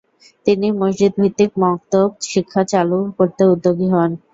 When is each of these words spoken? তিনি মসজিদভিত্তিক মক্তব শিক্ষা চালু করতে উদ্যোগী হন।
তিনি 0.45 0.67
মসজিদভিত্তিক 0.79 1.51
মক্তব 1.63 2.07
শিক্ষা 2.25 2.61
চালু 2.71 2.99
করতে 3.17 3.43
উদ্যোগী 3.53 3.87
হন। 3.93 4.11